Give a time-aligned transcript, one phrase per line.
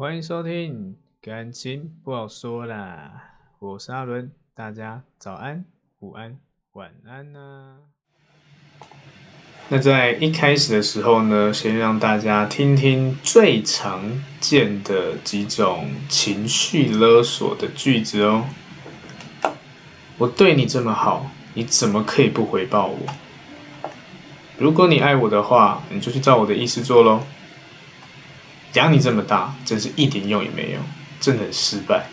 [0.00, 5.62] 欢迎收听，感情不好说啦，我是阿伦，大家早安、
[5.98, 6.38] 午安、
[6.72, 7.76] 晚安呐。
[9.68, 18.46] 那在一开始的时候呢，先让大家听听最常见的几种情绪勒索的句子哦。
[20.16, 22.98] 我对你这么好，你怎么可以不回报我？
[24.56, 27.22] 如果你爱我的话，你就去照我的意思做喽。
[28.74, 30.78] 养你这么大，真是一点用也没有，
[31.20, 32.06] 真的很失败。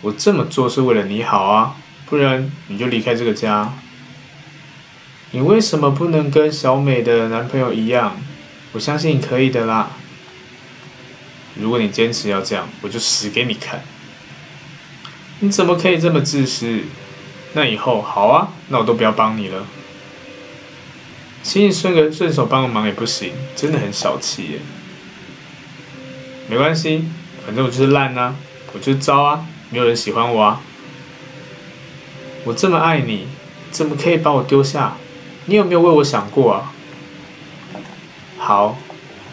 [0.00, 3.72] 我这么做是为了你好啊，不然你就离开这个家。
[5.30, 8.16] 你为什么不能跟小美的男朋友一样？
[8.72, 9.90] 我相信你可以的啦。
[11.54, 13.82] 如果你坚持要这样，我就死给你看。
[15.40, 16.82] 你怎么可以这么自私？
[17.54, 19.66] 那以后好啊，那我都不要帮你了。
[21.42, 24.58] 请你顺个顺手帮个忙也不行，真的很小气耶。
[26.48, 27.04] 没关系，
[27.46, 28.34] 反正我就是烂啊，
[28.72, 30.60] 我就是糟啊，没有人喜欢我啊。
[32.44, 33.26] 我这么爱你，
[33.70, 34.96] 怎么可以把我丢下？
[35.46, 36.72] 你有没有为我想过啊？
[38.38, 38.78] 好，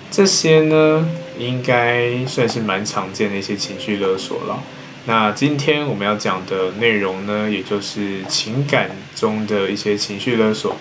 [0.09, 4.63] 这些呢，应该算是蛮常见的一些情绪勒索了。
[5.05, 10.75] 那今天我们要讲的内容呢，也就是情感中的一些情绪勒索。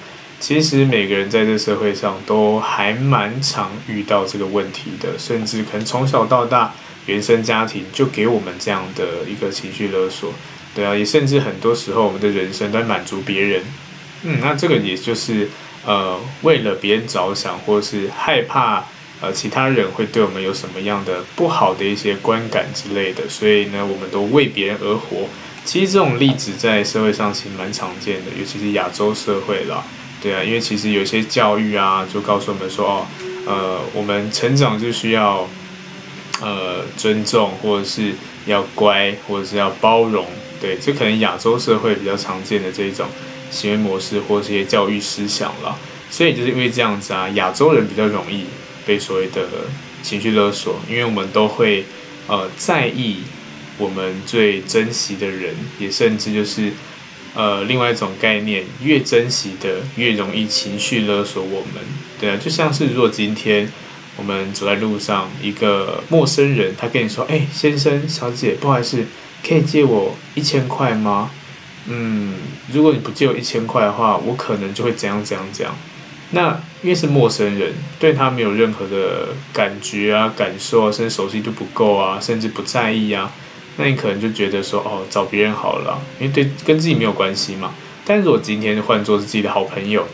[0.46, 6.74] 其实每个人在这社会上都还蛮常遇到这个问题的，甚至可能从小到大
[7.06, 10.34] 原生家庭就给我们这样的一个情绪勒索，
[10.74, 13.62] 对啊，也甚至很多时候我们的人生都在满足别人，
[14.24, 15.48] 嗯，那这个也就是
[15.86, 18.84] 呃为了别人着想，或是害怕
[19.22, 25.26] 呃其他人会对我们有什么样的不好的一些观感之类的，所以呢，我们都为别人而活。
[25.64, 29.82] 其实这种例子在社会上其实蛮常见的，尤其是亚洲社会啦。
[30.24, 33.06] 对啊，因为其实有些教育啊，就告诉我们说，哦，
[33.44, 35.46] 呃，我们成长就需要，
[36.40, 38.14] 呃，尊重，或者是
[38.46, 40.26] 要乖，或者是要包容。
[40.62, 43.06] 对，这可能亚洲社会比较常见的这种
[43.50, 45.78] 行为模式，或是一些教育思想了。
[46.08, 48.46] 所以就是因为这样子啊，亚洲人比较容易
[48.86, 49.42] 被所谓的
[50.02, 51.84] 情绪勒索，因为我们都会
[52.28, 53.18] 呃在意
[53.76, 56.72] 我们最珍惜的人，也甚至就是。
[57.34, 61.82] 呃，另外一种概念，越珍惜的越容易情绪勒索我们，
[62.20, 63.68] 对啊，就像是如果今天
[64.16, 69.04] 我们走在路上，一个陌生人他跟你说：“哎，先生、小姐，不好意思，
[69.46, 71.30] 可以借我一千块吗？”
[71.86, 72.34] 嗯，
[72.72, 75.76] 如果你不借我一千块的话，我可能就会怎样怎样怎样。
[76.30, 83.30] 那因为是陌生人，对他没有任何的感觉啊、感受啊，甚至熟悉度不够啊，甚至不在意啊。
[83.76, 87.74] 那你可能就觉得说，哦，找别人好了，因为对跟自己没有关系嘛。
[88.04, 90.06] 但是如果今天换做是自己的好朋友，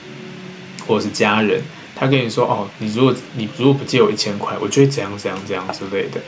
[0.86, 1.60] 或者是家人，
[1.94, 6.20] 他跟你说，哦，你如果你如果不借我一千块，我就会怎样怎样怎样之类的，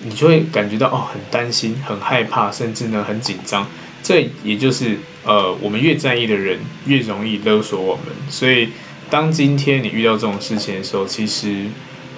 [0.00, 3.66] 你就会感觉到哦，很担心、很害怕，甚至呢很紧张。
[4.02, 8.04] 这也就是呃，我们越在意的人越容易勒索我们。
[8.28, 8.68] 所以
[9.08, 11.64] 当今天你遇到这种事情的时候，其实，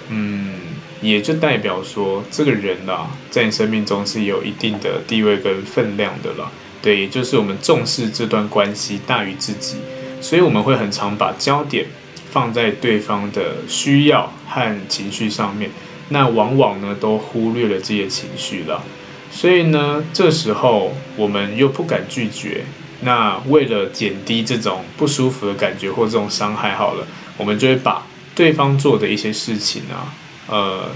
[0.09, 0.72] 嗯。
[1.03, 6.49] 也就代表说，这个人啦，在你生命中是有一定的地位跟分量的了。
[6.81, 9.77] 对，也就是我们重视这段关系大于自己，
[10.21, 11.85] 所以我们会很常把焦点
[12.31, 15.69] 放在对方的需要和情绪上面，
[16.09, 18.83] 那往往呢都忽略了这些情绪了。
[19.31, 22.63] 所以呢，这时候我们又不敢拒绝，
[23.01, 27.05] 那为了减低这种不舒服的感觉或这种伤害，好了，
[27.37, 30.13] 我们就会把对方做的一些事情啊。
[30.47, 30.89] 呃，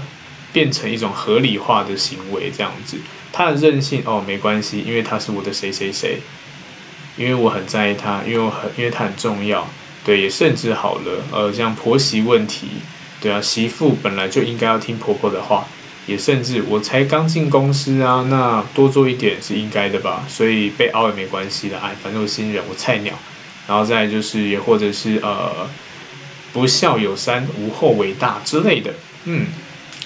[0.52, 2.96] 变成一种合理化的行为，这样子，
[3.32, 6.18] 他的任性哦，没关系，因为他是我的谁谁谁，
[7.16, 9.66] 因为我很在意他，因为我很，因为他很重要，
[10.04, 12.68] 对，也甚至好了，呃，像婆媳问题，
[13.20, 15.66] 对啊，媳妇本来就应该要听婆婆的话，
[16.06, 23.12] 也甚至我才刚进公司啊，那多做一点是应该的吧，所以被凹也没关系的，哎，反正我新人，我菜鸟，
[23.66, 25.68] 然后再就是也或者是呃，
[26.52, 28.92] 不孝有三，无后为大之类的。
[29.30, 29.46] 嗯，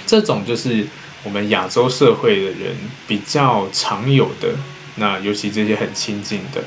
[0.04, 0.84] 这种就是
[1.22, 2.74] 我们亚洲社会的人
[3.06, 4.48] 比较常有的，
[4.96, 6.64] 那尤其这些很亲近的。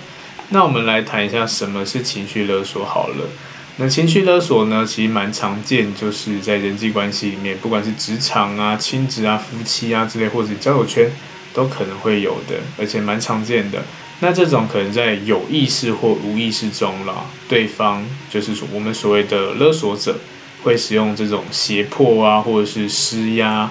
[0.51, 3.25] 那我们来谈一下什么是情绪勒索好了。
[3.75, 11.11] 那情绪勒索呢，其实蛮常见，就是在人际关系里面，不管是职场啊、亲子啊、夫妻啊之类，或者交友圈，
[11.53, 13.83] 都可能会有的，而且蛮常见的。
[14.21, 20.17] 那这种可能在有意识或无意识中啦，对方就是说我们所谓的勒索者。
[20.65, 23.69] 会使用这种胁迫啊，或者是施压，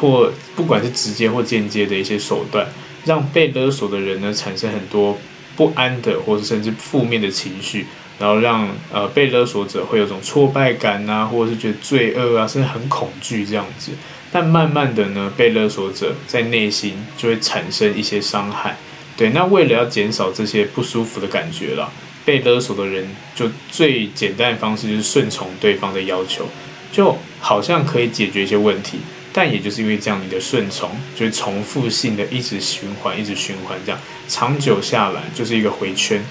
[0.00, 2.66] 或不管是直接或间接的一些手段，
[3.04, 5.16] 让被勒索的人呢产生很多
[5.54, 7.86] 不安的，或者甚至负面的情绪，
[8.18, 13.92] 然后让呃被勒索者会有种挫败感啊，或者是觉得罪恶啊，甚至很恐惧这样子。
[14.32, 18.76] 但慢慢的呢，被勒索者在内心就会产生一些伤害。
[19.16, 21.88] 对，那为了要减少这些不舒服的感觉了，
[22.24, 26.46] 被勒索的人就最简单的方式就是顺从对方的要求，
[26.90, 28.98] 就好像可以解决一些问题。
[29.32, 36.24] 但也就是因为这样，你的顺从就是重复性的一直循环，一直循环，这样长久下来就是一个回圈。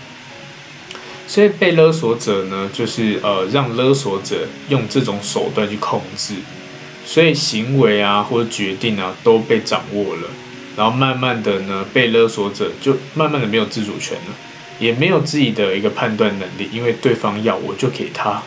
[1.28, 6.36] 所以被勒索者呢，就是呃让勒索者用这种手段去控制，
[7.06, 10.30] 所以行为啊或者决定啊都被掌握了，
[10.78, 14.36] 然后慢慢的呢，被勒索者就慢慢的没有自主权了，
[14.80, 18.42] 也没有自己的一个判断能力，因为对方要我就给他。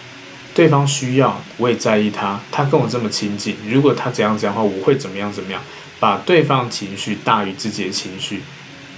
[0.55, 2.41] 对方需要，我也在意他。
[2.51, 5.63] 他跟我这么亲近，如果他怎样怎样的话，我会怎么样怎么样？
[6.01, 8.41] 把对方情绪大于自己的情绪，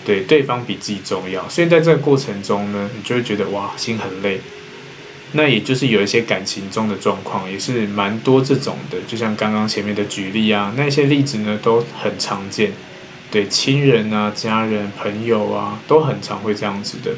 [0.04, 1.48] 对，对方比自己重要。
[1.48, 4.40] 所以在这个过程中呢，你就会觉得哇，心很累。
[5.32, 8.98] 那也就是有一些感情中的状况，也是蛮多这种的。
[9.06, 12.72] 就像刚刚前面的举例啊，那些例子呢都很常见。
[13.30, 17.12] 对，亲人啊、家人、朋友啊，都很常会这样子的。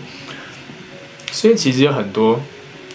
[1.31, 2.41] 所以其实有很多。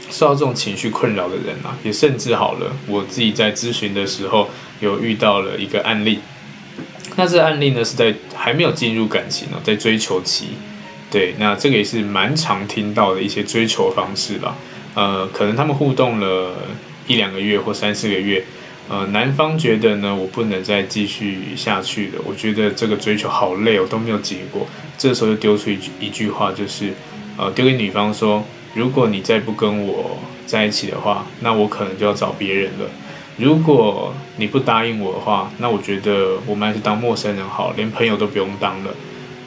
[0.08, 2.72] 受到这种情绪困扰的人啊，也甚至好了。
[2.88, 4.48] 我自己在咨询的时候，
[4.80, 6.20] 有遇到了一个案例。
[7.16, 10.50] 那这个案例呢，是在还没有进入感情呢，在追求期。
[11.10, 14.56] 对，那这个也是蛮常听到的一些追求方式吧。
[14.94, 16.56] 呃，可能他们互动了
[17.08, 18.46] 一两个月或三四个月，
[18.88, 22.22] 呃，男方觉得呢，我不能再继续下去了。
[22.24, 24.68] 我觉得这个追求好累哦，都没有结果。
[24.98, 26.94] 这时候就丢出一句一句话，就是
[27.38, 28.44] 呃，丢给女方说。
[28.76, 32.86] 如果你再不跟我在一起的话，那我可能就要找别人了。
[33.38, 38.92] 如果你不答应我的话，那我觉得我们还是当陌生人好，连朋友都不用当了。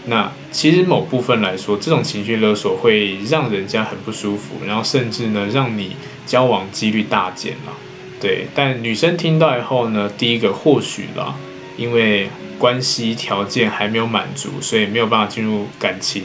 [0.06, 5.94] 那其实某部分来说，这种情绪勒索会让人家很不舒服，然后甚至呢，让你
[6.25, 7.73] 交往几率大减了。
[8.20, 11.35] 对，但女生听到以后呢，第一个或许啦，
[11.76, 12.29] 因为
[12.59, 16.25] 关系条件还没有满足，所以没有办法进入感情。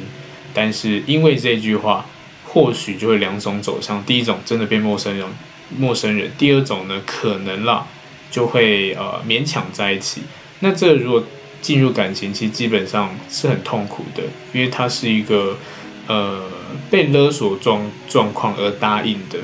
[0.54, 2.06] 但是因为这句话。
[2.46, 5.28] 或许就会两种走向，第一种真的变陌生人，
[5.76, 7.88] 陌生人；第二种呢，可能啦，
[8.30, 10.22] 就会呃勉强在一起。
[10.60, 11.24] 那这如果
[11.64, 14.22] 进入感情，其实基本上是很痛苦的，
[14.54, 15.58] 因为它是一个
[16.06, 16.44] 呃
[16.92, 19.40] 被勒索状状况而答应的，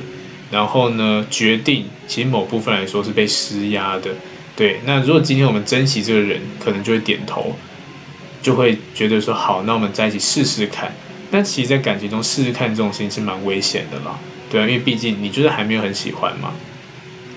[0.52, 4.12] 然后呢决定，其实某部分来说是被施压的。
[4.56, 7.56] 对，那如果今天我们珍惜这个人，可能就会点头，
[8.42, 10.94] 就会觉得说好，那我们在一起试试看。
[11.32, 14.20] 但其实，在感情中试试看这种事情是蛮危险的啦，
[14.50, 16.54] 对啊，因为毕竟你就是还没有很喜欢嘛，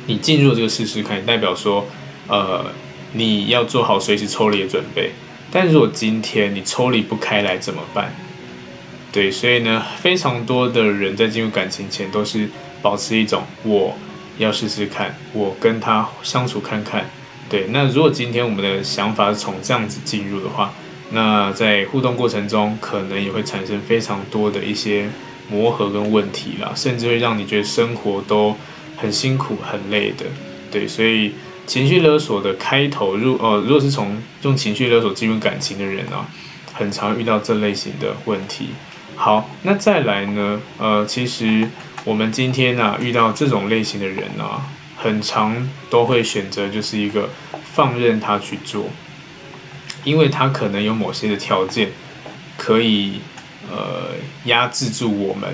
[0.07, 1.87] 你进入这个试试看，代表说，
[2.27, 2.73] 呃，
[3.13, 5.11] 你要做好随时抽离的准备。
[5.51, 8.15] 但如果今天你抽离不开来怎么办？
[9.13, 12.49] 对，所以呢，非常多的人在进入感情前都是
[12.83, 13.97] 保持一种我
[14.37, 17.09] 要试试看，我跟他相处看看。
[17.49, 20.73] 对，那如果今天我们的想法是从这样子进入的话。
[21.15, 25.11] 那在互动过程中，可能也会产生非常多的一些
[25.51, 28.57] 磨合跟问题啦，甚至会让你觉得生活都
[28.97, 30.25] 很辛苦、很累的。
[30.71, 31.35] 对，所以
[31.67, 36.27] 情绪勒索的开头，如呃，如果是从用情绪勒索进入感情的人啊，
[36.73, 38.69] 很常遇到这类型的问题。
[39.15, 40.59] 好，那再来呢？
[40.79, 41.69] 呃，其实
[42.05, 44.67] 我们今天呢、啊、遇到这种类型的人啊，
[44.97, 47.31] 很常都会选择就是一个
[47.73, 48.87] 放任他去做。
[50.05, 51.89] 因为他可能有某些的条件，
[52.57, 53.21] 可以
[53.71, 54.17] 呃
[54.47, 55.49] 压制住我们，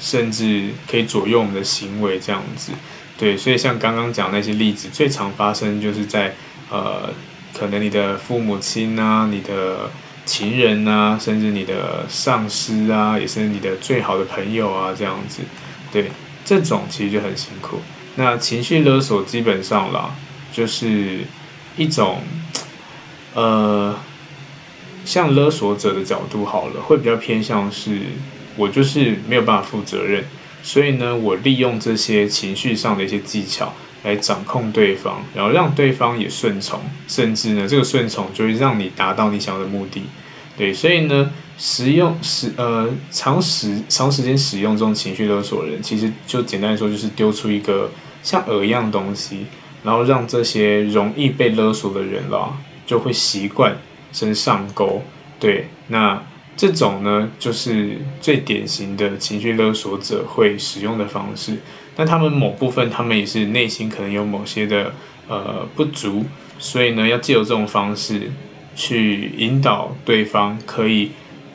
[0.00, 2.72] 甚至可以左右我们的行为这样子，
[3.18, 6.34] 对，所以像刚刚讲那些例子，最常发生就是在
[6.70, 7.10] 呃
[7.52, 9.90] 可能你的父母亲啊、你的
[10.24, 15.42] 情人啊，甚至你的上司啊，也是你的最好的朋友啊这样子，
[15.92, 16.10] 对，
[16.44, 17.80] 这种其实就很辛苦。
[18.16, 20.10] 那情绪勒索基本上啦，
[20.52, 21.20] 就是
[21.76, 22.22] 一种。
[23.32, 23.94] 呃，
[25.04, 28.00] 像勒索者的角度好了，会比较偏向是，
[28.56, 30.24] 我就是没有办法负责任，
[30.64, 40.02] 所以呢，我利用这些情绪上的一些技巧来掌控对方，然后让对方也顺从，甚至呢，这个顺从就会让你达到你想要的目的。
[40.60, 47.90] 对，所以呢，使用使呃长时长时间使用这种情绪勒索的人，其实就简单来说，就是丢出一个
[48.22, 49.46] 像饵一样东西，
[49.82, 52.58] 然后让这些容易被勒索的人啦。
[52.84, 53.74] 就会习惯
[54.12, 55.02] 先上钩，
[55.38, 56.22] 对，那
[56.58, 61.56] 这种呢，就是最典型的情绪勒索者会使用的方式。
[61.96, 64.92] 那他们某部分，他们也是内心可能有某些的
[65.26, 66.26] 呃不足，
[66.58, 68.30] 所以呢，要借由这种方式
[68.74, 71.10] 去引导对方，可以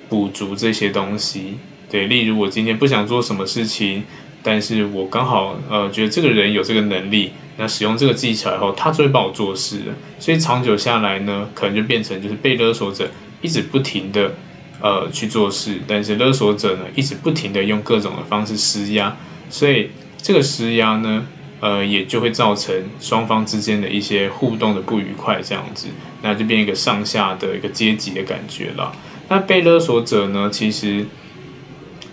[0.09, 1.55] 补足这些东西。
[1.89, 4.03] 对，例如我今天不想做什么事情，
[4.43, 9.81] 但是我刚好呃觉得这个人有这个能力，那使用这个技巧以后，他就会帮我做事。
[10.19, 13.09] 所以长久下来呢，可能就变成就是被勒索者
[13.41, 14.33] 一直不停的
[14.81, 19.15] 呃去做事，但是勒索者呢一直不停的用各种的方式施压，
[19.49, 21.25] 所以这个施压呢，
[21.65, 25.87] 呃也就会造成双方之间的一些互动的不愉快，这样子，
[26.21, 28.93] 那就变一个上下的一个阶级的感觉了。
[29.29, 31.05] 那被勒索者呢，其实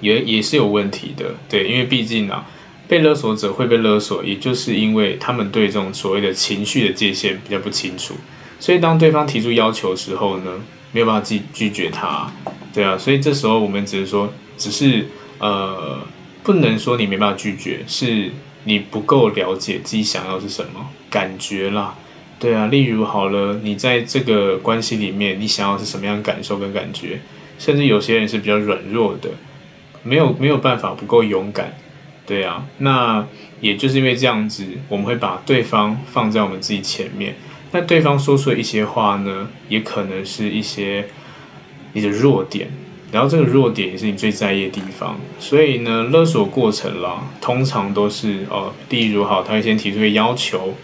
[0.00, 2.46] 也也是有问题的，对，因为毕竟啊。
[2.88, 8.12] 被勒索者会被勒索，也就是因为他们对这种所谓的情绪的界限比较不清楚，
[8.60, 10.50] 所以当对方提出要求的时候呢，
[10.92, 12.30] 没有办法拒拒绝他，
[12.74, 15.06] 对啊，所以这时候我们只是说，只是
[15.38, 16.04] 呃，
[16.42, 18.30] 不能说你没办法拒绝，是
[18.64, 21.94] 你不够了解自己想要是什么感觉啦，
[22.38, 27.20] 对啊，例如好了，你在这个关系里面，你想要是什么样的感受跟感觉，
[27.58, 29.30] 甚至有些人是比较软弱的，
[30.02, 31.74] 没有没有办法，不够勇敢。
[32.24, 33.26] 对啊，那
[33.60, 37.34] 也就是因为这样子，我们会把对方放在我们自己前面。
[37.72, 41.06] 那对方说出的一些话呢，也可能是一些
[41.94, 42.70] 你的弱点，
[43.12, 45.20] 然后这个弱点也是你最在意的地方。
[45.38, 50.74] 所以呢，勒索过程啦，通常都是哦，例如好，他会先提出一个要求，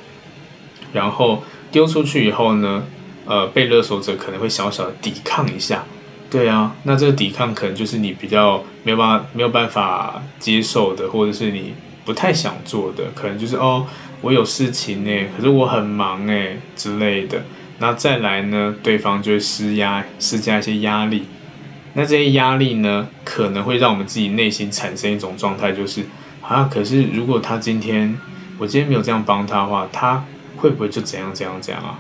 [0.93, 1.43] 然后
[1.73, 2.85] 丢出去以后呢，
[3.25, 5.85] 呃，被勒索者可能会小小的抵抗一下。
[6.31, 11.73] 对啊，那这个抵抗可能就是你比较没有办法没有办法接受的，或者是你
[12.05, 13.87] 不太想做的，可能就是哦，
[14.21, 17.43] 我有事情呢，可是我很忙哎之类的。
[17.79, 21.25] 那再来呢，对方就会施压，施加一些压力。
[21.99, 26.05] 那这些压力呢，可能会让我们自己内心产生一种状态，就是
[26.40, 28.17] 啊，可是如果他今天
[28.57, 30.25] 我今天没有这样帮他的话，他
[30.59, 31.99] 会不会就怎样怎样怎样啊？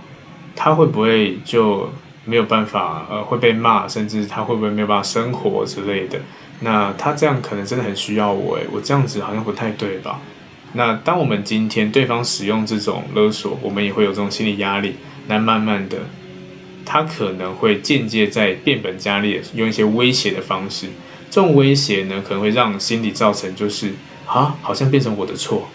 [0.54, 1.90] 他会不会就？
[2.24, 6.20] 没有办法，呃，会被骂，甚至他会不会没有办法生活之类的？
[6.60, 10.20] 那他这样可能真的很需要我，诶，我这样子好像不太对吧？
[10.74, 14.96] 那当我们今天对方使用这种勒索，我们也会有这种心理压力。
[15.26, 15.96] 那慢慢的，
[16.88, 20.86] 他可能会间接在变本加厉，用一些威胁的方式。
[21.30, 23.92] 这种威胁呢，可能会让心理造成就是
[24.24, 25.68] 啊，好像变成我的错。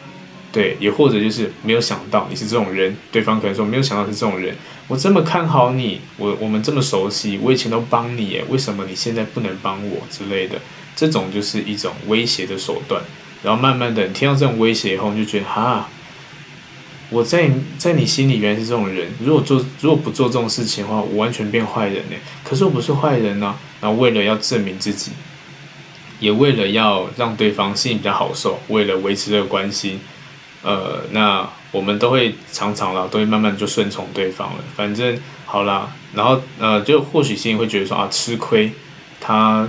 [0.52, 4.56] 对，也或者就是没有想到你是这种人，对方可能说没有想到是这种人，
[4.88, 10.60] 我这么看好你，我我们这么熟悉，我以前都帮你耶，为什么你现在不能帮我之类的？
[10.96, 13.02] 这种就是一种威胁的手段。
[13.44, 15.90] 然后慢慢的，你听到这种威胁以后，你就觉得哈，
[17.14, 19.08] 我在在你心里原来是这种人。
[19.24, 22.16] 如果做如果不做这种事情的话，我完全变坏人呢。
[22.44, 23.56] 可是我不是坏人呢。
[23.80, 25.12] 然后为了要证明自己，
[26.20, 30.00] 也为了要让对方心里比较好受，为了维持这个关系。
[30.64, 34.64] 呃，那我们都会常常啦，都会慢慢就顺从对方了。
[34.76, 38.72] 反正好啦，然后呃，就或许心里会觉得说啊，吃亏，
[39.20, 39.68] 他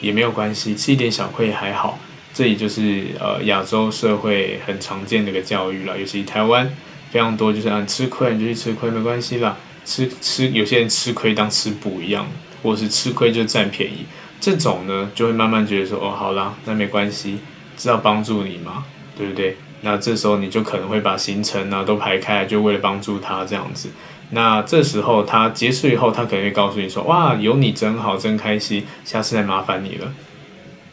[0.00, 1.98] 也没有关系，吃一点小亏也还好。
[2.34, 6.68] 这里就是呃亚洲社会很常见的一个教育了，尤其台湾
[7.10, 12.26] 非常多，就是啊吃亏你就去吃亏没关系啦，吃吃有些人吃亏当吃补一样，
[12.60, 14.04] 或是吃亏就占便宜，
[14.40, 17.38] 这种呢就会慢慢觉得说哦，好啦，那没关系，
[17.76, 18.84] 知道帮助你嘛，
[19.16, 19.56] 对不对？
[19.82, 23.90] 那这时候你就可能会把行程呢都排开，就为了帮助他这样子。
[24.30, 30.12] 那这时候他结束以后，他可能会告诉你说：“哇，有你真好，真开心，下次再麻烦你了。”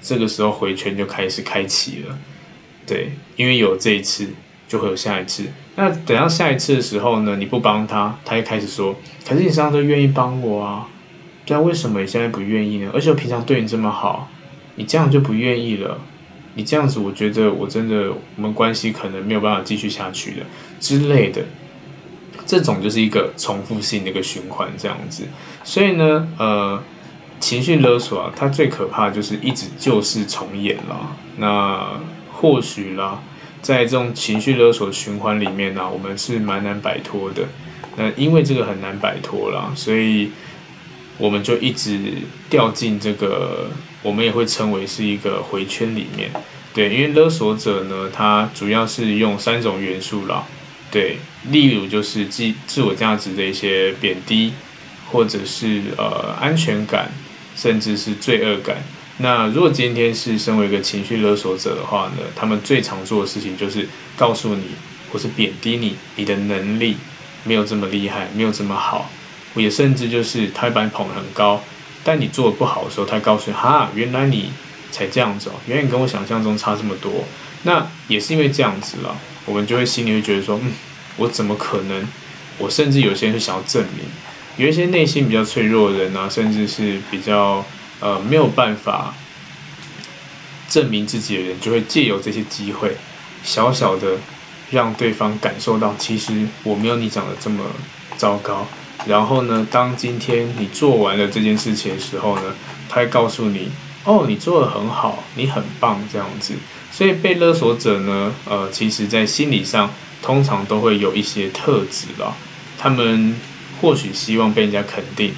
[0.01, 2.17] 这个时候回圈就开始开启了。
[2.85, 4.27] 对，因为有这一次，
[4.67, 5.45] 就会有下一次。
[5.75, 10.89] 那等到下一次的时候呢，你不帮他，他又开始说：“可是你上次愿意帮我啊，
[11.45, 12.91] 对啊，为什么你现在不愿意呢？
[12.93, 14.29] 而且我平常对你这么好，
[14.75, 15.99] 你这样就不愿意了。”
[16.53, 20.45] 你这样子，我觉得我真的，我们关系可能没有办法继续下去了
[20.81, 21.41] 之类的，
[22.45, 25.23] 这种就是一个重复性的一个循环，这样子。
[25.63, 26.83] 所以呢，呃，
[27.41, 31.17] 情绪勒索啊，它最可怕就是一直旧事重演了。
[31.35, 31.99] 那
[32.31, 33.21] 或许啦，
[33.61, 37.43] 在这种情绪勒索循环里面呢，我们是蛮难摆脱的。
[37.97, 40.31] 那因为这个很难摆脱啦，所以
[41.17, 41.99] 我们就一直
[42.49, 43.69] 掉进这个。
[44.03, 46.31] 我们也会称为是一个回圈里面，
[46.73, 50.43] 对，因为勒索者呢，他主要是用三种元素啦，
[50.89, 51.17] 对，
[51.51, 54.53] 例如就是自自我价值的一些贬低，
[55.11, 57.11] 或者是呃安全感，
[57.55, 58.77] 甚至是罪恶感。
[59.17, 64.63] 那如果今天是身为一个情绪勒索者的话呢，他们最常做的事情就是告诉你，
[65.11, 66.97] 或是贬低你，你的能力
[67.43, 69.11] 没有这么厉害，没有这么好，
[69.55, 71.63] 也甚至就是他会把你捧得很高。
[72.03, 74.51] 但你做的不好的时候，他告诉你哈，原来你
[74.89, 77.25] 才这样子哦，原来你跟我想象中差这么多。
[77.63, 79.15] 那也是因为这样子了，
[79.45, 80.71] 我们就会心里会觉得说，嗯，
[81.17, 82.07] 我怎么可能？
[82.57, 84.05] 我甚至有些人是想要证明，
[84.57, 87.65] 有一些内心比较脆弱的人啊，甚至是比较
[87.99, 89.13] 呃没有办法
[90.69, 92.95] 证明自己的人，就会借由这些机会，
[93.43, 94.17] 小小的
[94.69, 97.63] 让对方感受到，其实我没有你讲的这么
[98.17, 98.67] 糟糕。
[99.07, 102.53] 然后呢，当今天你做完了这件事情的时候呢，
[102.87, 103.71] 他会告诉你，
[104.03, 106.53] 哦，你做的很好，你很棒，这样子。
[106.91, 109.89] 所以被勒索者呢，呃，其实在心理上
[110.21, 112.35] 通常都会有一些特质啦。
[112.77, 113.35] 他们
[113.81, 115.33] 或许希望被人家肯定，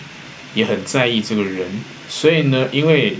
[0.53, 1.65] 也很在意这个人。
[2.09, 3.15] 所以呢，因为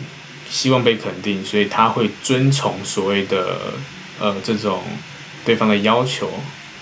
[0.50, 3.74] 希望被肯定，所以他会遵从所谓的
[4.20, 4.84] 呃这种
[5.46, 6.30] 对方的要求。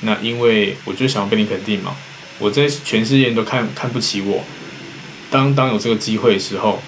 [0.02, 1.96] 那因为我就想要被你肯定嘛。
[2.40, 4.44] 我在全世界都看看不起我。
[5.30, 6.82] 当当有这个机会的时候，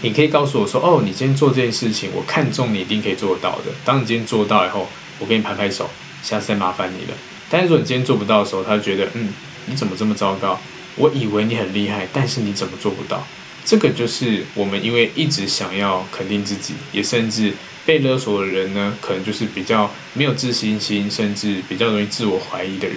[0.00, 5.90] 你可以告诉我说：“哦，你今天做这件事情，我看中你一定可以做到的。”当你今天做到以后，我给你拍拍手，
[6.22, 7.16] 下次再麻烦你了。
[7.50, 9.28] 但是如果你今天做不到的时候，他就觉得：“嗯，
[9.66, 10.58] 你怎么这么糟糕？
[10.98, 13.24] 我以为你很厉害，但是你怎么做不到？”
[13.64, 17.52] 这个就是我们因为一直想要肯定自己，也甚至
[17.84, 22.96] 被勒索的人呢，可能就是比较没有自信心，甚至比较容易自我怀疑的人。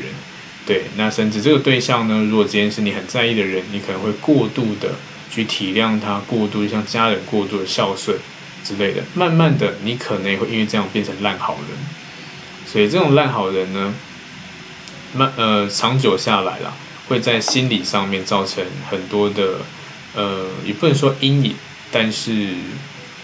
[0.65, 4.89] 对，那甚至这个对象呢，如果今天是你很在意的人，你可能会过度的
[5.29, 8.17] 去体谅他，过度像家人过度的孝顺
[8.63, 11.77] 之类的，慢慢的你可能也会因为这样变成烂好人。
[12.65, 13.93] 所以这种烂好人呢，
[15.13, 16.73] 慢呃长久下来了，
[17.07, 19.59] 会在心理上面造成很多的
[20.15, 21.55] 呃也不能说阴影，
[21.91, 22.47] 但是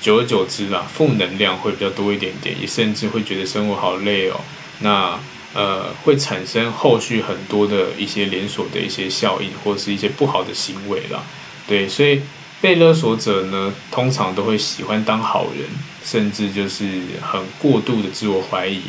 [0.02, 4.40] 久而久之啦，负能量会比较多一点点，也甚至会觉得生活好累哦。
[4.80, 5.20] 那
[5.54, 11.24] 呃，会产生后续很多的一些连锁的一些效应，或是一些不好的行为啦。
[11.68, 12.22] 对，所以
[12.62, 15.66] 被勒索者呢，通常都会喜欢当好人，
[16.04, 16.86] 甚至就是
[17.22, 18.82] 很过度的自我怀疑，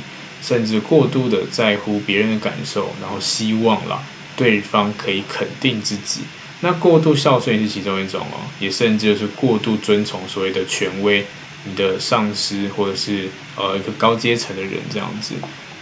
[0.42, 4.02] 甚至过度的在乎别人的感受，然后希望啦
[4.38, 6.20] 对方可以肯定自己。
[6.60, 11.26] 那过度孝顺也是其中一种哦，也甚至就是过度遵从所谓的权威，
[11.64, 15.34] 你的上司或者是呃一个高阶层的人这样子。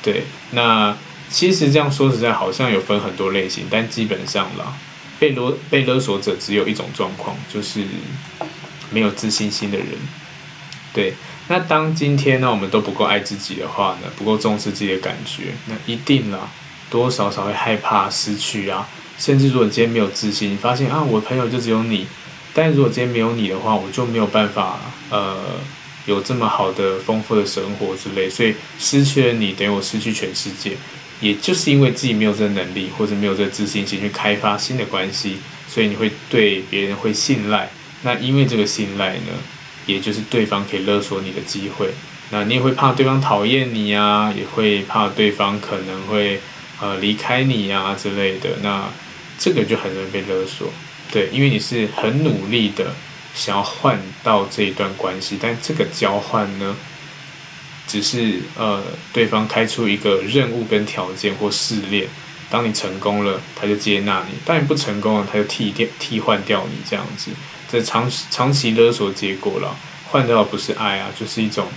[0.02, 0.96] 对，那
[1.28, 4.76] 其实这样说实在好像有分很多类型，但基本上啦，
[5.18, 7.84] 被勒被勒索者只有一种状况，就是
[8.90, 9.88] 没有自信心的人。
[10.92, 11.14] 对，
[11.48, 16.50] 那当今天呢，我们都不够爱自己的话呢，不够重视自己的感觉，那一定啦，
[16.90, 18.88] 多多少少会害怕失去啊。
[19.18, 22.06] 甚至如果你今天没有自信，你发现啊，我的朋友就只有你，
[22.52, 24.78] 但如果今天没有你的话，我就没有办法
[25.10, 25.36] 呃。
[26.06, 30.76] 有这么好的丰富的生活之类，所以失去了你，等于我失去全世界。
[31.20, 37.68] 也就是因为自己没有这个能力，或者没有这个自信心去开发新的关系，所以你会对别人会信赖。
[38.02, 39.32] 那因为这个信赖呢，
[39.86, 41.90] 也就是对方可以勒索你的机会。
[42.30, 46.40] 那你也会怕对方讨厌你啊，也会怕对方可能会
[46.80, 48.50] 呃离开你啊之类的。
[48.62, 48.88] 那
[49.38, 50.72] 这个就很容易被勒索，
[51.12, 52.92] 对，因为你是很努力的。
[53.34, 56.74] 想要换到这一段关系，但这个交换呢，
[57.86, 62.08] 只是呃对方开出一个任务跟条件或试炼，
[62.48, 67.30] 当你成功了，他就接纳你；当你不成功了，他就替掉替换掉你这样子。
[67.70, 71.68] 这长长期勒索结果了，换到的不是爱啊，就是一种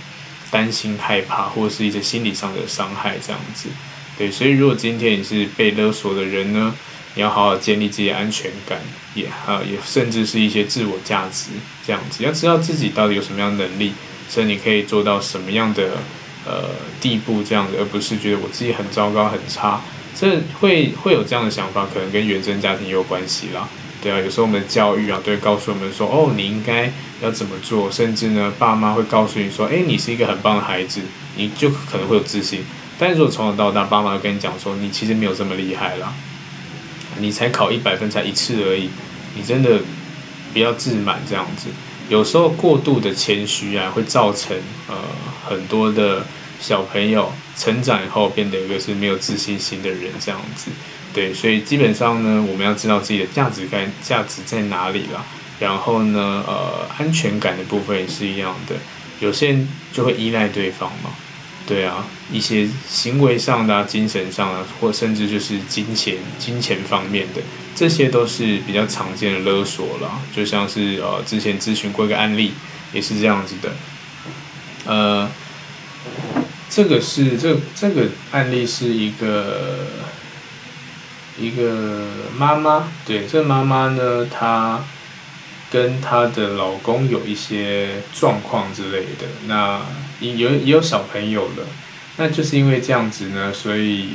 [0.50, 3.68] 担心、害怕，或者是一些心理上的伤害这样子。
[4.20, 6.74] 对，所以如果今天你是被勒索的人呢，
[7.14, 8.78] 你要好好建立自己的安全感，
[9.14, 11.52] 也啊也甚至是一些自我价值
[11.86, 13.94] 这样子，要知道自己到底有什么样的能力，
[14.28, 15.96] 所以你可以做到什么样的
[16.44, 16.68] 呃
[17.00, 19.80] 地步这样子，而不是觉得我自己很糟糕很差，
[20.14, 23.66] 这会会有这样的想法，可能跟原生家庭也有关系啦。
[24.02, 31.00] 对啊，有时候我们的教育啊，都会告诉我们说，哦，你应该要怎么做，甚至呢，爸妈会告诉你说，诶，你是一个很棒的孩子，
[31.36, 32.62] 你就可能会有自信。
[33.00, 36.12] 但是如果从小到大，爸妈跟你讲说，你其实没有这么厉害啦。
[37.18, 38.90] 你才考一百分才一次而已，
[39.34, 39.80] 你真的
[40.52, 41.68] 不要自满这样子。
[42.10, 44.54] 有时候过度的谦虚啊，会造成
[44.86, 44.94] 呃
[45.48, 46.26] 很多的
[46.60, 50.70] 小朋友成长以后变得一个是没有自信心的人这样子。
[51.14, 55.24] 对，所以基本上呢，我们要知道自己的价值感价值在哪里啦。
[55.58, 58.76] 然后呢，呃，安全感的部分也是一样的。
[59.20, 61.10] 有些人就会依赖对方嘛。
[61.70, 67.40] 对啊，一些行为上的、精神上的、啊，或甚至就是金钱、金钱方面的，
[67.76, 70.20] 这些都是比较常见的勒索啦。
[70.34, 72.54] 就像是呃，之前咨询过一个案例，
[72.92, 73.70] 也是这样子的。
[74.84, 75.30] 呃，
[76.68, 79.86] 这个是这这个案例是一个
[81.38, 82.04] 一个
[82.36, 84.84] 妈妈，对，这妈妈呢，她
[85.70, 89.80] 跟她的老公有一些状况之类的，那。
[90.20, 91.66] 也有也有小朋友了，
[92.16, 94.10] 那就是因为这样子呢，所以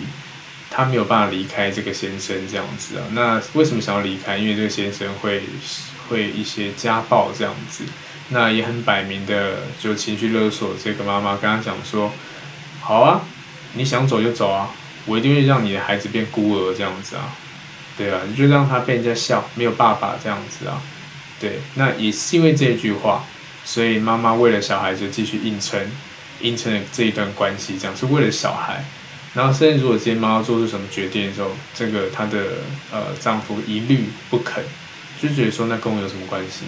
[0.69, 3.03] 他没有办法离开这个先生这样子啊。
[3.11, 4.37] 那为什么想要离开？
[4.37, 5.41] 因为这个先生会
[6.07, 7.83] 会一些家暴这样子，
[8.29, 12.11] 那也很摆明的就情绪勒索这个妈妈，跟他讲说：
[12.81, 13.21] 好啊，
[13.73, 14.69] 你想走就走啊，
[15.05, 17.35] 我一定会让你的孩子变孤儿这样子啊，
[17.97, 20.81] 对啊，你就让他被人家笑，没有爸爸这样子啊，
[21.39, 23.23] 对，那也是因为这句话，
[23.65, 25.81] 所以妈妈为了小孩就继续硬撑，
[26.41, 28.81] 硬撑了这一段关系，这样是为了小孩。
[29.33, 34.63] 然后甚至如果今天妈妈做出什么决定的时候，这个她的呃丈夫一律不肯，
[35.21, 36.63] 就觉得说那跟我有什么关系？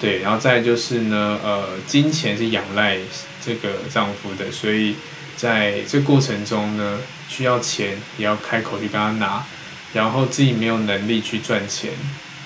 [0.00, 2.98] 对，然后再就是呢，呃，金钱是仰赖
[3.44, 4.96] 这个丈夫的，所以
[5.36, 9.44] 在这过程中呢，需要钱也要开口去跟他拿，
[9.92, 11.92] 然后自己没有能力去赚钱，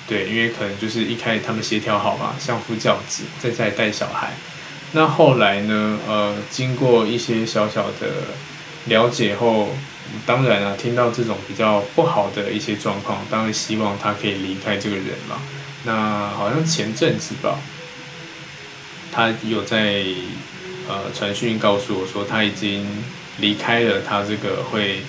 [0.09, 4.33] 对，因为可能就是一开始他们协调好嘛，相夫教子，在家里带小孩，
[4.92, 8.07] 那后来呢，呃，经过一些小小的
[8.87, 9.69] 了解后，
[10.25, 15.42] 当然啊，听到这种比较不好的一些状况，当然希望他可以离开这个人嘛。
[15.85, 17.59] 那好像前阵子吧，
[19.11, 20.05] 他有在
[20.88, 22.87] 呃传讯告诉我说他已经
[23.40, 25.01] 离开了他这个会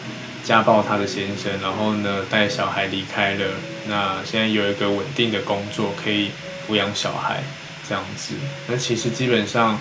[0.44, 3.46] 家暴他的先生，然后呢带小孩离开了，
[3.88, 6.32] 那现在有一个稳定的工作可以
[6.68, 7.44] 抚养小孩
[7.88, 8.36] 这样子。
[8.68, 9.80] 那其实基本上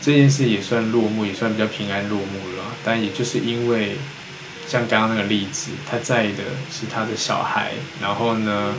[0.00, 2.64] 这件事也算落幕，也算比较平安落幕了。
[2.84, 3.96] 但也就是因为
[4.66, 8.74] 像刚刚那个例子，他在意的是他的小孩，然后呢，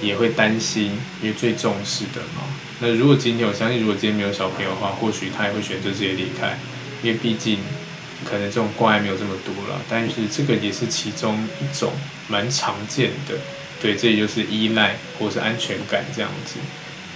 [0.00, 2.42] 也会担心，因为最重视的嘛。
[2.80, 6.58] 那如果今天我相信，如果今天没有小朋友的话，或许他也会选择直接离开，
[7.02, 7.58] 因为毕竟
[8.24, 9.80] 可能这种关爱没有这么多了。
[9.88, 11.92] 但是这个也是其中一种
[12.26, 13.34] 蛮常见的，
[13.80, 16.60] 对，这也就是依赖或是安全感这样子。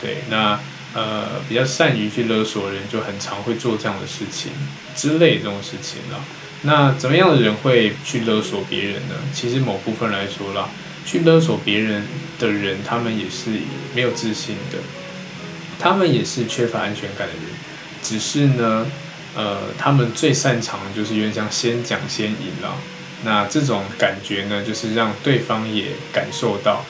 [0.00, 0.59] 对，那
[0.94, 4.53] 呃比较善于去勒索的人，就很常会做这样的事情
[4.96, 6.24] 之类这种事情了。
[6.62, 9.14] 那怎么样的人会去勒索别人呢？
[9.33, 10.68] 其实某部分来说啦。
[11.07, 12.03] 去勒索别人
[12.38, 13.50] 的人，他们也是
[13.94, 14.79] 没有自信的，
[15.79, 17.42] 他们也是缺乏安全感的人。
[18.03, 18.87] 只是呢，
[19.37, 22.74] 呃，他们最擅长的就是有点像先讲先赢了。
[23.25, 26.85] 那这种感觉呢，就是让对方也感受到，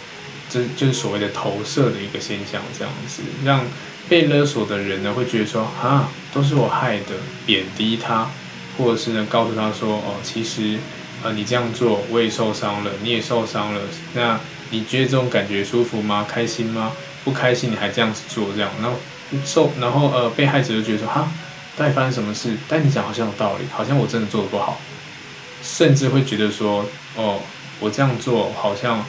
[0.50, 3.60] 这就是所谓的投射的一个现象，这样子让
[4.08, 7.14] 被勒索的人呢会觉得说啊，都是我害的，
[7.46, 8.28] 贬低他，
[8.76, 10.78] 或者是呢告诉他说哦，其实。
[11.22, 13.80] 呃，你这样做我也受伤了，你也受伤了。
[14.12, 16.26] 那你觉得这种感觉舒服吗？
[16.28, 16.92] 开心吗？
[17.24, 18.98] 不开心你还这样子做，这样，然后
[19.42, 21.32] 受，然后呃，被害者就觉得说哈，
[21.74, 22.54] 到底发生什么事？
[22.68, 24.78] 但你讲好像有道理，好像我真的做的不好，
[25.64, 27.40] 甚至会觉得说哦，
[27.80, 29.04] 我这样做好像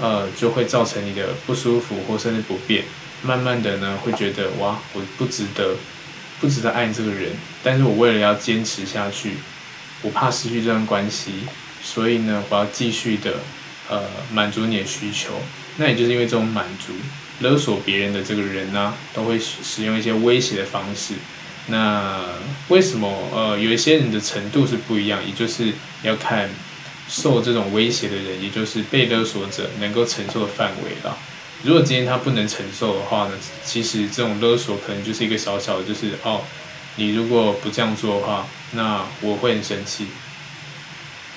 [0.00, 2.82] 呃就会造成你的不舒服或甚至不便。
[3.22, 5.76] 慢慢的呢，会觉得哇，我不值得，
[6.40, 7.30] 不值得爱你这个人。
[7.62, 9.34] 但是我为了要坚持下去。
[10.02, 11.30] 我怕失去这段关系，
[11.80, 13.34] 所以呢，我要继续的，
[13.88, 14.02] 呃，
[14.32, 15.28] 满足你的需求。
[15.76, 16.92] 那也就是因为这种满足、
[17.38, 21.14] 勒索别人的这个人呢、都会使用一些威胁的方式。
[21.66, 22.24] 那
[22.68, 25.24] 为什么呃，有一些人的程度是不一样？
[25.26, 25.72] 也就是
[26.02, 26.48] 要看
[27.08, 31.16] 受这种威胁的人，也就是被勒索者能够承受的范围了。
[31.62, 36.42] 如果今天他不能承受的话呢，其实这种勒索可能就是一个小小的，就是哦。
[36.94, 40.06] 你如果不这样做的话，那我会很生气。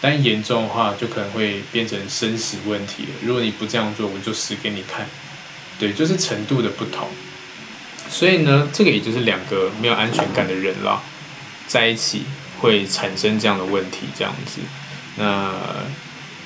[0.02, 3.10] 但严重的话，就可能会变成生死问题了。
[3.22, 5.08] 如果你不这样做，我就死给你看。
[5.80, 7.08] 对，就是程度的不同。
[8.10, 11.02] 所以呢，这个也就是两个没有安全感的人啦，
[11.68, 12.24] 在一起
[12.60, 14.62] 会产生这样的问题，这样子。
[15.18, 15.54] 那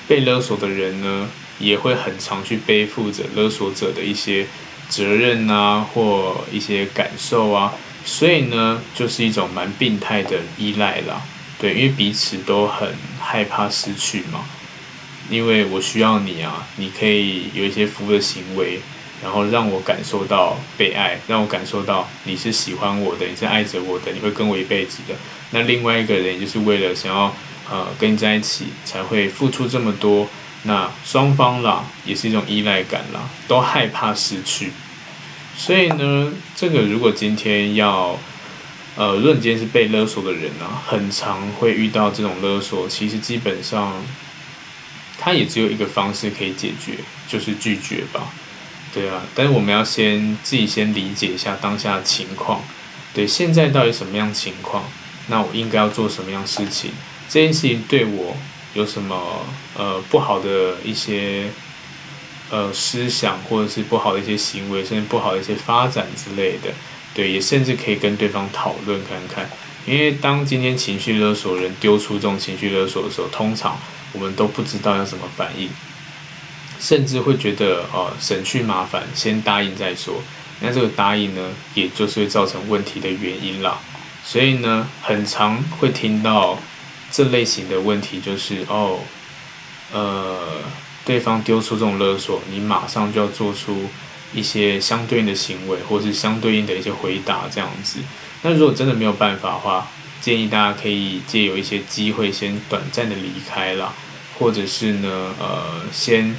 [0.08, 4.48] 被勒索的人呢，也会很常去背负着勒索者的一些
[4.88, 7.74] 责任啊，或一些感受啊。
[8.06, 11.22] 所以呢，就是一种蛮病态的依赖啦，
[11.60, 14.46] 对，因为彼此都很害怕失去嘛。
[15.30, 18.80] 因为我需要你啊，你可以有一些服务的行为，
[19.22, 25.16] 然后让我感受到被爱，让我感受到你是喜欢我的，你是爱着我的，你会跟我一辈子的。
[25.52, 27.34] 那另外一个人就是为了想要
[27.70, 30.28] 呃跟你在一起，才会付出这么多。
[30.64, 34.72] 那双方啦，也是一种依赖感啦，都害怕失去。
[35.56, 38.20] 所以呢，这个如果今天要，
[38.96, 42.88] 呃，如果你今天是被勒索的人呢、啊，很常会遇到这种勒索。
[42.90, 43.94] 其实基本上，
[45.18, 46.96] 他也只有一个方式可以解决，
[47.28, 48.30] 就是拒绝吧。
[48.94, 52.62] 对啊，但是我们要先自己先理解一下当下的情况。
[53.14, 54.84] 对，现在到底什么样情况？
[55.28, 56.92] 那我应该要做什么样事情？
[57.28, 58.36] 这件事情对我
[58.74, 59.46] 有什么
[59.78, 61.50] 呃不好的一些？
[62.52, 66.74] 呃，思想或者是不好的一些行为，甚至不好的一些发展之类的，
[67.14, 69.48] 对，也甚至可以跟对方讨论看看。
[69.86, 73.80] 因为当今天情绪勒索人丢出这种情绪勒索的时候，通常
[74.14, 75.70] 我们都不知道要怎么反应，
[76.80, 80.22] 甚至会觉得哦，省去麻烦，先答应再说。
[80.62, 83.80] 那这个答应呢，也就是会造成问题的原因啦。
[84.24, 86.60] 所以呢，很常会听到
[87.12, 89.00] 这类型的问题就是哦，
[89.92, 90.38] 呃，
[91.06, 93.90] 对方丢出这种勒索，你马上就要做出
[94.34, 98.00] 一些相对应的行为，或是相对应的一些回答这样子。
[98.42, 99.88] 那如果真的没有办法的话，
[100.22, 103.94] 建议大家可以借由一些机会先短暂的离开啦，
[104.38, 106.36] 或者是呢，呃，先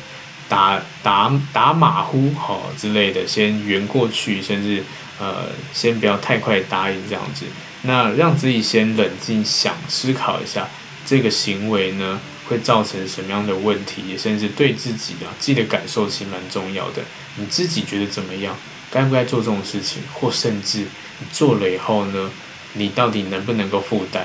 [0.51, 4.83] 打打打马虎好、之类的，先圆过去，甚至
[5.21, 7.47] 呃，先不要太快答应这样子。
[7.83, 10.69] 那让自己先冷静想思考一下，
[11.07, 17.03] 这个行为呢会造成什么样的问题，甚至对自己的自己的感受其实蛮重要的。
[17.37, 18.57] 你自己觉得怎么样？
[18.91, 20.03] 该不该做这种事情？
[20.13, 20.81] 或甚至
[21.21, 22.29] 你做了以后呢？
[22.73, 24.25] 你到底能不能够负担？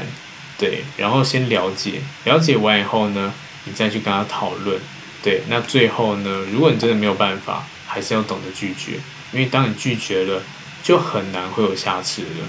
[0.57, 3.33] 对，然后先了解，了解完以后呢，
[3.65, 4.79] 你再去跟他讨论。
[5.25, 8.99] 对，那最后呢，如果你真的没有办法，还是要懂得拒绝，
[9.33, 10.43] 因为当你拒绝了，
[10.83, 12.45] 就很难会有下次了。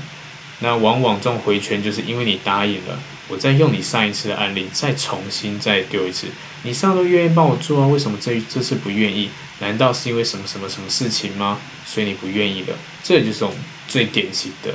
[0.58, 6.26] 那往往这种回圈，就是因为你答应了，我再用你上一次的案例，再重新再丢一次。
[6.64, 9.30] 你上次愿意帮我做啊，为什么这这次不愿意？
[9.60, 11.58] 难道是因为什么什么什么事情吗？
[11.86, 12.76] 所以你不愿意了？
[13.02, 13.54] 这就是种
[13.88, 14.74] 最典型的。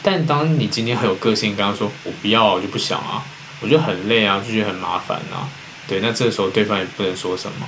[0.00, 3.24] 但当你今天很有个性，刚刚说我不要，我就不想啊，
[3.60, 5.50] 我觉得很累啊，就觉得很麻烦啊。
[5.90, 7.66] 对，那这时候对方也不能说什么，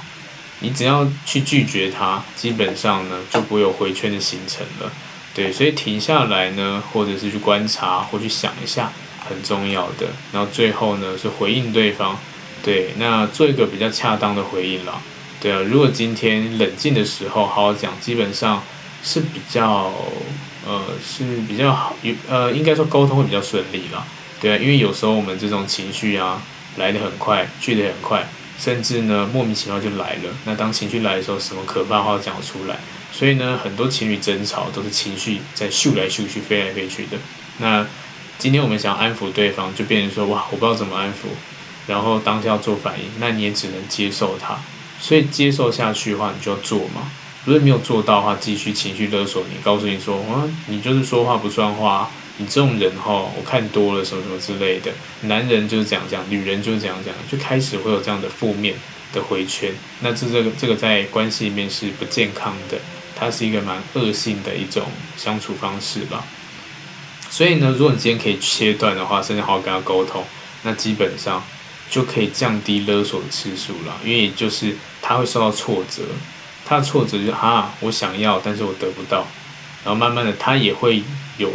[0.60, 4.88] 你只要去拒绝他，基本上呢就不会有回圈的形成了。
[5.34, 10.06] 对，所以停下来呢，或者是去观察或去想一下，很重要的。
[10.30, 12.16] 然后最后呢是回应对方，
[12.62, 15.02] 对，那做一个比较恰当的回应了。
[15.40, 18.64] 对啊，如果今天冷静的时候好好讲，基本上
[19.00, 19.92] 是比较
[20.60, 24.06] 呃是比较好，呃应该说沟通会比较顺利了。
[24.38, 28.26] 对啊，因为有时候我们这种情绪啊来得很快，去得很快，
[28.58, 30.30] 甚至呢莫名其妙就来了。
[30.44, 32.76] 那当情绪来的时候，什么可怕的话讲出来？
[33.12, 37.18] 所以呢，很多情侣争吵都是情绪在咻来咻去、飞来飞去的。
[37.58, 37.86] 那
[38.38, 41.26] 今天我们想安抚对方，就变成说哇，我不知道怎么安抚，
[41.86, 44.56] 然后当下要做反应，那你也只能接受他。
[44.98, 47.12] 所以接受下去的话，你就要做嘛。
[47.44, 52.08] 如果没有做到的话，继续情绪勒索你，告诉你说啊，你就是说话不算话，
[52.38, 54.92] 你这种人哈，我看多了什么什么之类的。
[55.22, 58.74] 男人就是这样讲，女人就是这样讲，就开始会有这样的负面
[59.12, 59.72] 的回圈。
[60.00, 62.78] 那这这个这个在关系里面是不健康的。
[63.14, 64.82] 它是一个蛮恶性的一种
[65.16, 66.24] 相处方式吧，
[67.30, 70.24] 所以呢，如果你今天可以切断的话，甚至好好跟他沟通，
[70.64, 71.40] 那基本上
[71.88, 73.96] 就可以降低勒索的次数了。
[74.04, 76.02] 因为就是他会受到挫折，
[76.64, 79.28] 他的挫折就是啊，我想要，但是我得不到，
[79.84, 81.04] 然后慢慢的他也会
[81.38, 81.52] 有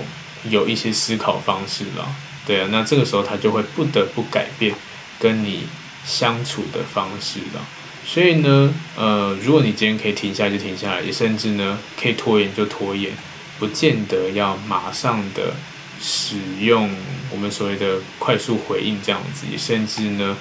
[0.50, 4.73] 有一些思考方式了，对啊，那这个时候他就会不得不改变
[5.19, 5.67] 跟你
[6.06, 7.65] 相处的方式了。
[8.06, 13.12] 所以呢，呃，如果你今天可以停下来就停下来，也甚至呢可以拖延就拖延，
[13.60, 15.54] 不见得要马上的
[16.02, 16.89] 使用
[17.32, 20.38] 我们所谓的快速回应这样子，也甚至呢，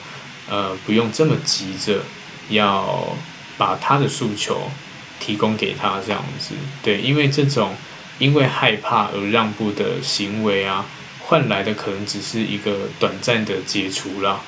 [0.48, 2.02] 呃，不用这么急着
[2.50, 3.16] 要
[3.58, 4.70] 把他的诉求
[5.18, 6.54] 提供给他这样子，
[6.84, 7.74] 对，因为这种
[8.18, 10.86] 因为害怕而让步的行为啊，
[11.20, 14.40] 换来的可能只是一个短暂的解除啦，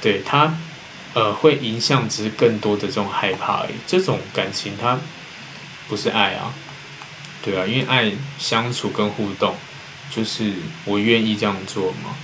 [0.00, 0.56] 对他。
[1.14, 3.74] 呃，会影响只是更多的这种害怕而已。
[3.86, 5.00] 这种感情它
[5.88, 6.52] 不是爱啊，
[7.42, 9.54] 对啊，因为爱相处跟互动，
[10.10, 10.52] 就是
[10.84, 12.14] 我愿意这样做吗？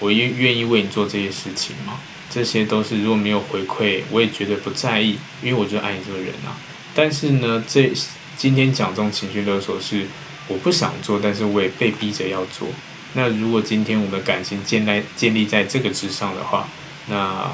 [0.00, 2.00] 我愿愿意为你做这些事情吗？
[2.28, 6.58] 这些都是如果没有回馈，我也觉得不在意，因为我就爱你这个人啊。
[6.92, 7.92] 但是呢，这
[8.36, 10.08] 今天讲这种情绪勒索是
[10.50, 12.68] 我不想做，但是我也被逼着要做。
[13.14, 16.68] 那如果今天我们的感情建立建立在这个之上的话，
[17.06, 17.50] 那。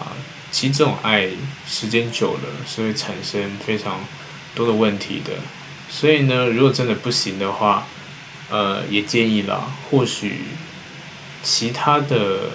[0.52, 1.28] 其实这种爱
[1.66, 3.98] 时间久了是会产生非常
[4.54, 5.32] 多的问题的，
[5.90, 7.86] 所以呢，如果真的不行的话，
[8.48, 10.44] 呃，也建议啦，或许
[11.42, 12.52] 其他的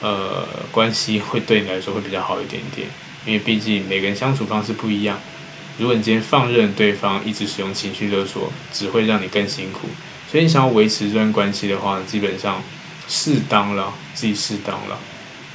[0.00, 2.88] 呃关系会对你来说会比较好一点点，
[3.26, 5.20] 因为毕竟每个人相处方式不一样。
[5.78, 9.88] 如果你今天放任对方一直使用情绪勒索，只会让你更辛苦。
[10.30, 12.62] 所以你想要维持这段关系的话，基本上
[13.08, 14.98] 适当了，自己适当了。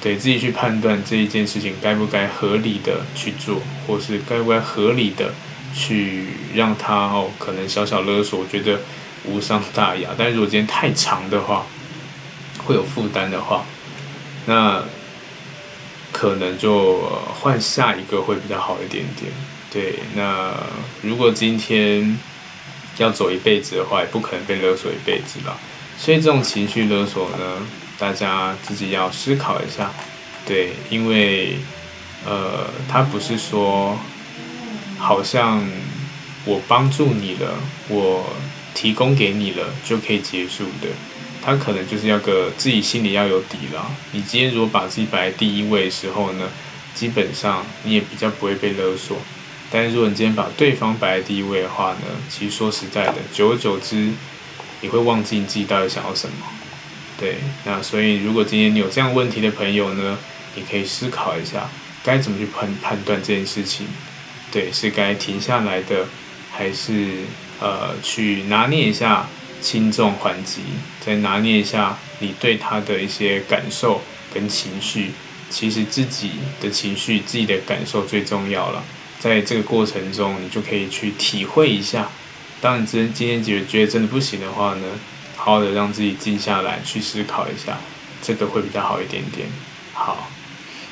[0.02, 5.32] 对自己去判断这一件事情该不该合理的去做，或是该不该合理的
[5.76, 8.80] 去让他哦，可能小小勒索，我觉得
[9.26, 10.10] 无伤大雅。
[10.18, 11.66] 但是如果今天太长的话，
[12.66, 13.64] 会有负担的话，
[14.48, 14.84] 那
[16.12, 17.00] 可能就
[17.40, 19.32] 换下一个会比较好一点点。
[19.72, 20.54] 对，那
[21.02, 22.18] 如果今天
[22.98, 25.58] 要走一辈子的话，也不可能被勒索一辈子吧。
[25.98, 27.66] 所以这种情绪勒索呢，
[27.98, 29.90] 大家自己要思考一下，
[30.46, 31.56] 对，因为，
[32.26, 33.98] 呃，他不是说，
[34.98, 35.64] 好像
[36.44, 37.56] 我帮助你了，
[37.88, 38.36] 我
[38.74, 40.90] 提供给你了就可以结束的，
[41.42, 43.90] 他可能就是要个自己心里要有底了。
[44.12, 46.50] 你今天如果把自己摆在第一位的时候呢，
[46.94, 49.18] 基本上你也比较不会被勒索。
[49.72, 54.12] 但是如果你今天把对方摆在第一位的话呢，其实说实在的，久而久之，
[54.82, 56.36] 你会忘记你自己到底想要什么。
[57.18, 60.18] 对，那所以如果今天你有这样问题的朋友呢，
[60.56, 61.70] 你可以思考一下，
[62.04, 63.88] 该怎么去判判断这件事情。
[64.52, 66.06] 对，是该停下来的，
[66.52, 67.20] 还是
[67.62, 69.26] 呃去拿捏一下
[69.62, 70.62] 轻重缓急，
[71.00, 74.02] 再拿捏一下你对他的一些感受
[74.34, 75.12] 跟情绪。
[75.50, 78.84] 其实自己的情绪、自己的感受最重要了。
[79.22, 82.10] 在这个过程中，你就可以去体会一下。
[82.60, 84.88] 当你真今天觉得觉得真的不行的话呢，
[85.36, 87.78] 好好的让自己静下来，去思考一下，
[88.20, 89.48] 这个会比较好一点点。
[89.94, 90.28] 好，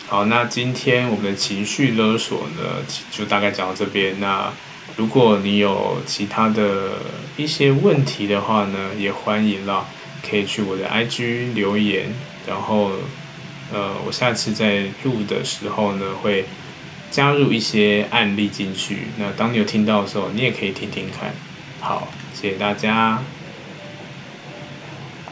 [0.08, 4.20] 好，那今天我们的情绪勒索呢，就大概讲到这边。
[4.20, 4.54] 那
[4.96, 7.00] 如果你有其他的
[7.36, 9.88] 一些问题的话呢，也欢迎啦，
[10.30, 12.14] 可以去我的 IG 留言，
[12.46, 12.92] 然后
[13.74, 16.46] 呃，我下次在录的时候呢会。
[17.12, 21.34] 加入一些案例进去，那当你有听到的时候，你也可以听听看。
[21.80, 23.22] 好，谢谢大家。